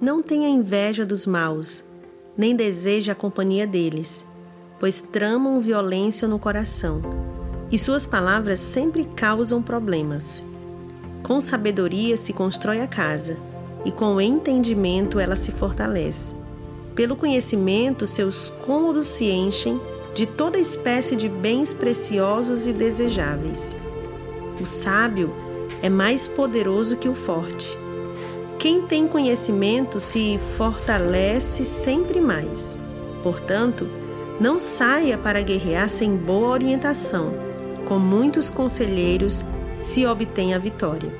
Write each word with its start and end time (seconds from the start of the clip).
não 0.00 0.22
tenha 0.22 0.48
inveja 0.48 1.06
dos 1.06 1.26
maus, 1.26 1.82
nem 2.36 2.54
deseje 2.54 3.10
a 3.10 3.14
companhia 3.14 3.66
deles, 3.66 4.26
pois 4.78 5.00
tramam 5.00 5.60
violência 5.60 6.28
no 6.28 6.38
coração, 6.38 7.00
e 7.70 7.78
suas 7.78 8.04
palavras 8.04 8.60
sempre 8.60 9.04
causam 9.04 9.62
problemas. 9.62 10.42
Com 11.22 11.40
sabedoria 11.40 12.16
se 12.16 12.32
constrói 12.32 12.80
a 12.80 12.86
casa, 12.86 13.38
e 13.84 13.90
com 13.90 14.20
entendimento 14.20 15.18
ela 15.18 15.34
se 15.34 15.50
fortalece. 15.50 16.34
Pelo 16.94 17.16
conhecimento, 17.16 18.06
seus 18.06 18.50
cômodos 18.50 19.06
se 19.06 19.26
enchem 19.26 19.80
de 20.14 20.26
toda 20.26 20.58
espécie 20.58 21.16
de 21.16 21.28
bens 21.28 21.72
preciosos 21.72 22.66
e 22.66 22.72
desejáveis. 22.72 23.74
O 24.60 24.64
sábio 24.64 25.32
é 25.82 25.88
mais 25.88 26.26
poderoso 26.26 26.96
que 26.96 27.08
o 27.08 27.14
forte. 27.14 27.78
Quem 28.58 28.82
tem 28.82 29.06
conhecimento 29.06 30.00
se 30.00 30.38
fortalece 30.56 31.64
sempre 31.64 32.20
mais. 32.20 32.76
Portanto, 33.22 33.86
não 34.40 34.58
saia 34.58 35.18
para 35.18 35.42
guerrear 35.42 35.90
sem 35.90 36.16
boa 36.16 36.48
orientação. 36.48 37.34
Com 37.84 37.98
muitos 37.98 38.48
conselheiros 38.48 39.44
se 39.78 40.06
obtém 40.06 40.54
a 40.54 40.58
vitória. 40.58 41.12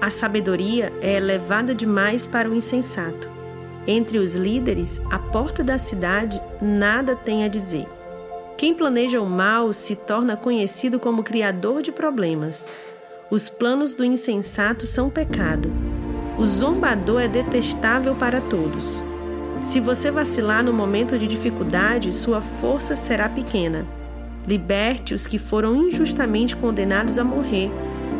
A 0.00 0.10
sabedoria 0.10 0.92
é 1.00 1.16
elevada 1.16 1.74
demais 1.74 2.26
para 2.26 2.50
o 2.50 2.54
insensato. 2.54 3.28
Entre 3.86 4.18
os 4.18 4.34
líderes, 4.34 5.00
a 5.10 5.18
porta 5.18 5.62
da 5.64 5.78
cidade 5.78 6.40
nada 6.60 7.16
tem 7.16 7.44
a 7.44 7.48
dizer. 7.48 7.86
Quem 8.56 8.74
planeja 8.74 9.20
o 9.20 9.26
mal 9.26 9.72
se 9.72 9.94
torna 9.94 10.36
conhecido 10.36 10.98
como 10.98 11.22
criador 11.22 11.82
de 11.82 11.92
problemas. 11.92 12.68
Os 13.30 13.48
planos 13.48 13.94
do 13.94 14.04
insensato 14.04 14.86
são 14.86 15.08
pecado. 15.08 15.87
O 16.38 16.46
zombador 16.46 17.20
é 17.20 17.26
detestável 17.26 18.14
para 18.14 18.40
todos. 18.40 19.04
Se 19.64 19.80
você 19.80 20.08
vacilar 20.08 20.62
no 20.62 20.72
momento 20.72 21.18
de 21.18 21.26
dificuldade, 21.26 22.12
sua 22.12 22.40
força 22.40 22.94
será 22.94 23.28
pequena. 23.28 23.84
Liberte 24.46 25.14
os 25.14 25.26
que 25.26 25.36
foram 25.36 25.74
injustamente 25.74 26.54
condenados 26.54 27.18
a 27.18 27.24
morrer. 27.24 27.72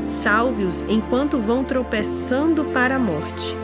Salve-os 0.02 0.80
enquanto 0.88 1.38
vão 1.38 1.62
tropeçando 1.62 2.64
para 2.64 2.97
a 2.97 2.98
morte. 2.98 3.56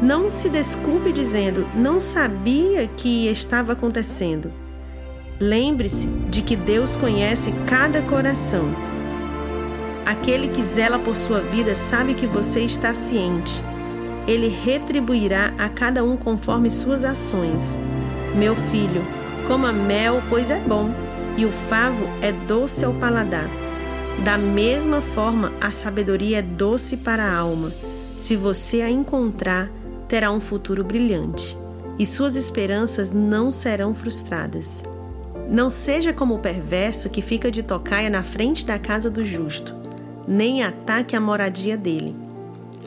Não 0.00 0.30
se 0.30 0.48
desculpe 0.48 1.10
dizendo, 1.10 1.66
não 1.74 2.00
sabia 2.00 2.86
que 2.96 3.26
estava 3.26 3.72
acontecendo. 3.72 4.52
Lembre-se 5.40 6.06
de 6.30 6.40
que 6.40 6.54
Deus 6.54 6.96
conhece 6.96 7.52
cada 7.66 8.00
coração. 8.02 8.85
Aquele 10.06 10.46
que 10.46 10.62
zela 10.62 11.00
por 11.00 11.16
sua 11.16 11.40
vida 11.40 11.74
sabe 11.74 12.14
que 12.14 12.28
você 12.28 12.60
está 12.60 12.94
ciente. 12.94 13.60
Ele 14.24 14.46
retribuirá 14.46 15.52
a 15.58 15.68
cada 15.68 16.04
um 16.04 16.16
conforme 16.16 16.70
suas 16.70 17.04
ações. 17.04 17.76
Meu 18.32 18.54
filho, 18.54 19.04
coma 19.48 19.72
mel, 19.72 20.22
pois 20.28 20.48
é 20.48 20.60
bom, 20.60 20.94
e 21.36 21.44
o 21.44 21.50
favo 21.50 22.06
é 22.22 22.30
doce 22.30 22.84
ao 22.84 22.94
paladar. 22.94 23.50
Da 24.24 24.38
mesma 24.38 25.00
forma, 25.00 25.52
a 25.60 25.72
sabedoria 25.72 26.38
é 26.38 26.42
doce 26.42 26.96
para 26.96 27.24
a 27.24 27.36
alma. 27.36 27.72
Se 28.16 28.36
você 28.36 28.82
a 28.82 28.90
encontrar, 28.90 29.68
terá 30.06 30.30
um 30.30 30.40
futuro 30.40 30.84
brilhante, 30.84 31.58
e 31.98 32.06
suas 32.06 32.36
esperanças 32.36 33.12
não 33.12 33.50
serão 33.50 33.92
frustradas. 33.92 34.84
Não 35.50 35.68
seja 35.68 36.12
como 36.12 36.36
o 36.36 36.38
perverso 36.38 37.10
que 37.10 37.20
fica 37.20 37.50
de 37.50 37.64
tocaia 37.64 38.08
na 38.08 38.22
frente 38.22 38.64
da 38.64 38.78
casa 38.78 39.10
do 39.10 39.24
justo 39.24 39.85
nem 40.26 40.62
ataque 40.62 41.14
a 41.14 41.20
moradia 41.20 41.76
dele. 41.76 42.16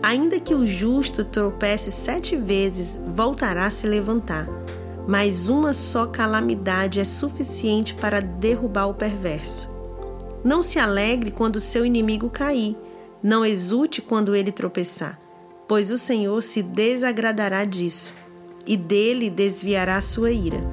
Ainda 0.01 0.39
que 0.39 0.53
o 0.53 0.65
justo 0.65 1.23
tropece 1.23 1.91
sete 1.91 2.35
vezes, 2.35 2.99
voltará 3.15 3.65
a 3.65 3.69
se 3.69 3.87
levantar, 3.87 4.47
mas 5.07 5.49
uma 5.49 5.73
só 5.73 6.05
calamidade 6.05 6.99
é 6.99 7.03
suficiente 7.03 7.93
para 7.95 8.21
derrubar 8.21 8.87
o 8.87 8.93
perverso. 8.93 9.69
Não 10.43 10.61
se 10.61 10.79
alegre 10.79 11.31
quando 11.31 11.59
seu 11.59 11.85
inimigo 11.85 12.29
cair, 12.29 12.77
não 13.21 13.45
exulte 13.45 14.01
quando 14.01 14.35
ele 14.35 14.51
tropeçar, 14.51 15.19
pois 15.67 15.91
o 15.91 15.97
Senhor 15.97 16.41
se 16.41 16.63
desagradará 16.63 17.65
disso 17.65 18.13
e 18.65 18.77
dele 18.77 19.29
desviará 19.29 19.99
sua 19.99 20.31
ira. 20.31 20.63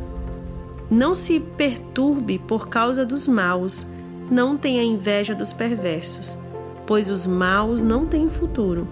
Não 0.89 1.17
se 1.17 1.41
perturbe 1.41 2.39
por 2.39 2.69
causa 2.69 3.05
dos 3.05 3.27
maus, 3.27 3.85
não 4.31 4.57
tenha 4.57 4.85
inveja 4.85 5.35
dos 5.35 5.53
perversos 5.53 6.39
pois 6.87 7.11
os 7.11 7.27
maus 7.27 7.83
não 7.83 8.07
têm 8.07 8.31
futuro. 8.31 8.87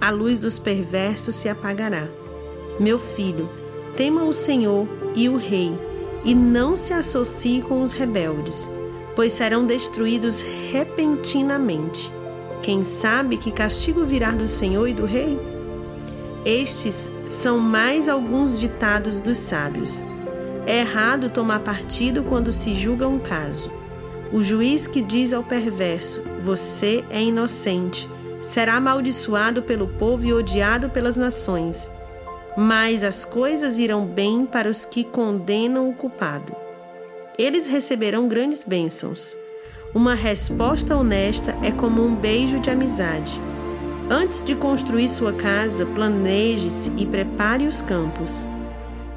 A 0.00 0.10
luz 0.10 0.38
dos 0.38 0.58
perversos 0.58 1.34
se 1.34 1.48
apagará. 1.48 2.06
Meu 2.78 2.98
filho, 2.98 3.48
tema 3.96 4.24
o 4.24 4.32
Senhor 4.32 4.86
e 5.14 5.28
o 5.28 5.36
Rei, 5.36 5.72
e 6.24 6.34
não 6.34 6.76
se 6.76 6.92
associe 6.92 7.60
com 7.62 7.82
os 7.82 7.92
rebeldes, 7.92 8.70
pois 9.14 9.32
serão 9.32 9.66
destruídos 9.66 10.42
repentinamente. 10.70 12.12
Quem 12.62 12.82
sabe 12.82 13.36
que 13.36 13.52
castigo 13.52 14.04
virá 14.04 14.30
do 14.30 14.48
Senhor 14.48 14.88
e 14.88 14.94
do 14.94 15.04
Rei? 15.04 15.38
Estes 16.44 17.10
são 17.26 17.58
mais 17.58 18.08
alguns 18.08 18.58
ditados 18.58 19.20
dos 19.20 19.36
sábios. 19.36 20.04
É 20.66 20.80
errado 20.80 21.28
tomar 21.28 21.60
partido 21.60 22.22
quando 22.22 22.50
se 22.52 22.74
julga 22.74 23.06
um 23.06 23.18
caso. 23.18 23.70
O 24.34 24.42
juiz 24.42 24.88
que 24.88 25.00
diz 25.00 25.32
ao 25.32 25.44
perverso: 25.44 26.20
Você 26.42 27.04
é 27.08 27.22
inocente, 27.22 28.10
será 28.42 28.74
amaldiçoado 28.74 29.62
pelo 29.62 29.86
povo 29.86 30.24
e 30.24 30.32
odiado 30.32 30.90
pelas 30.90 31.16
nações. 31.16 31.88
Mas 32.56 33.04
as 33.04 33.24
coisas 33.24 33.78
irão 33.78 34.04
bem 34.04 34.44
para 34.44 34.68
os 34.68 34.84
que 34.84 35.04
condenam 35.04 35.88
o 35.88 35.94
culpado. 35.94 36.52
Eles 37.38 37.68
receberão 37.68 38.26
grandes 38.26 38.64
bênçãos. 38.64 39.36
Uma 39.94 40.16
resposta 40.16 40.96
honesta 40.96 41.54
é 41.62 41.70
como 41.70 42.04
um 42.04 42.16
beijo 42.16 42.58
de 42.58 42.70
amizade. 42.70 43.40
Antes 44.10 44.42
de 44.42 44.56
construir 44.56 45.08
sua 45.08 45.32
casa, 45.32 45.86
planeje-se 45.86 46.90
e 46.96 47.06
prepare 47.06 47.68
os 47.68 47.80
campos. 47.80 48.48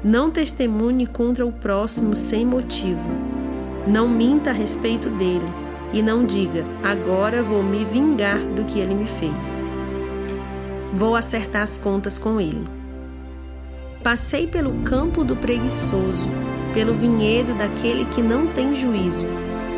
Não 0.04 0.30
testemunhe 0.30 1.08
contra 1.08 1.44
o 1.44 1.50
próximo 1.50 2.14
sem 2.14 2.46
motivo. 2.46 3.37
Não 3.88 4.06
minta 4.06 4.50
a 4.50 4.52
respeito 4.52 5.08
dele 5.08 5.46
e 5.94 6.02
não 6.02 6.22
diga: 6.22 6.66
agora 6.82 7.42
vou 7.42 7.62
me 7.62 7.86
vingar 7.86 8.38
do 8.38 8.62
que 8.64 8.78
ele 8.78 8.94
me 8.94 9.06
fez. 9.06 9.64
Vou 10.92 11.16
acertar 11.16 11.62
as 11.62 11.78
contas 11.78 12.18
com 12.18 12.38
ele. 12.38 12.64
Passei 14.02 14.46
pelo 14.46 14.82
campo 14.82 15.24
do 15.24 15.34
preguiçoso, 15.34 16.28
pelo 16.74 16.92
vinhedo 16.92 17.54
daquele 17.54 18.04
que 18.04 18.20
não 18.20 18.48
tem 18.48 18.74
juízo. 18.74 19.26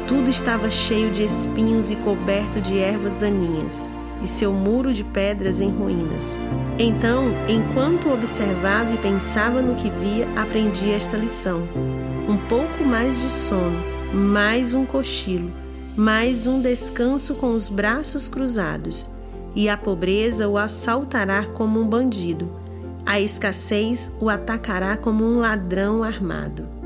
Tudo 0.09 0.29
estava 0.29 0.69
cheio 0.69 1.13
de 1.13 1.23
espinhos 1.23 1.93
e 1.93 1.97
coberto 1.97 2.61
de 2.61 2.81
ervas 2.81 3.15
daninhas, 3.15 3.89
e 4.21 4.27
seu 4.27 4.53
muro 4.53 4.93
de 4.93 5.05
pedras 5.05 5.61
em 5.61 5.71
ruínas. 5.71 6.37
Então, 6.81 7.27
enquanto 7.49 8.13
observava 8.13 8.93
e 8.93 8.99
pensava 8.99 9.63
no 9.63 9.77
que 9.77 9.89
via, 9.89 10.27
aprendi 10.35 10.91
esta 10.91 11.17
lição: 11.17 11.63
um 12.29 12.37
pouco 12.49 12.83
mais 12.85 13.21
de 13.21 13.31
sono 13.31 14.00
mais 14.13 14.75
um 14.75 14.85
cochilo, 14.85 15.53
mais 15.97 16.45
um 16.45 16.61
descanso 16.61 17.37
com 17.37 17.55
os 17.55 17.69
braços 17.69 18.29
cruzados, 18.29 19.09
e 19.55 19.69
a 19.69 19.77
pobreza 19.77 20.49
o 20.49 20.59
assaltará 20.59 21.45
como 21.45 21.81
um 21.81 21.89
bandido, 21.89 22.51
a 23.07 23.21
escassez 23.21 24.13
o 24.21 24.29
atacará 24.29 24.97
como 24.97 25.25
um 25.25 25.39
ladrão 25.39 26.03
armado. 26.03 26.80